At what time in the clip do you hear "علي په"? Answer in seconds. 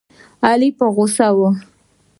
0.47-0.85